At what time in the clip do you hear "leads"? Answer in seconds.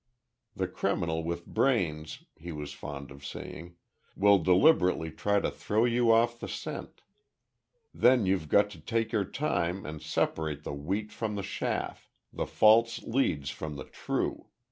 13.03-13.51